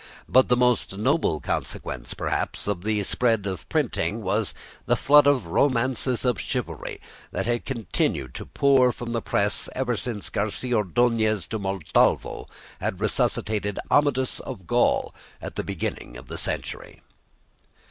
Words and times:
But 0.27 0.49
the 0.49 0.57
most 0.57 0.97
notable 0.97 1.39
consequence, 1.39 2.15
perhaps, 2.15 2.65
of 2.67 2.83
the 2.83 3.03
spread 3.03 3.45
of 3.45 3.69
printing 3.69 4.23
was 4.23 4.55
the 4.87 4.95
flood 4.95 5.27
of 5.27 5.45
romances 5.45 6.25
of 6.25 6.41
chivalry 6.41 6.99
that 7.31 7.45
had 7.45 7.65
continued 7.65 8.33
to 8.33 8.47
pour 8.47 8.91
from 8.91 9.11
the 9.13 9.21
press 9.21 9.69
ever 9.75 9.95
since 9.95 10.31
Garci 10.31 10.73
Ordonez 10.73 11.45
de 11.45 11.59
Montalvo 11.59 12.47
had 12.79 12.99
resuscitated 12.99 13.77
"Amadis 13.91 14.39
of 14.39 14.65
Gaul" 14.65 15.13
at 15.39 15.55
the 15.55 15.63
beginning 15.63 16.17
of 16.17 16.29
the 16.29 16.37
century. 16.39 17.03